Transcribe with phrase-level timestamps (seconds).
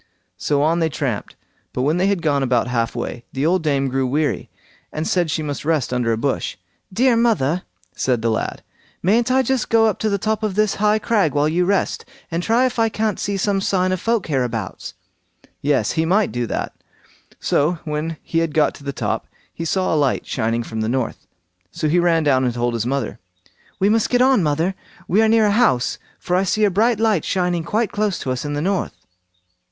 [0.39, 1.35] So on they tramped;
[1.73, 4.49] but when they had got about half way, the old dame grew weary,
[4.91, 6.57] and said she must rest under a bush.
[6.91, 7.61] "Dear mother",
[7.95, 8.63] said the lad,
[9.03, 12.03] "mayn't I just go up to the top of this high crag while you rest,
[12.31, 14.95] and try if I can't see some sign of folk hereabouts?"
[15.61, 15.91] Yes!
[15.91, 16.73] he might do that;
[17.39, 20.89] so when he had got to the top, he saw a light shining from the
[20.89, 21.27] north.
[21.69, 23.19] So he ran down and told his mother.
[23.77, 24.73] "We must get on, mother;
[25.07, 28.31] we are near a house, for I see a bright light shining quite close to
[28.31, 28.95] us in the north."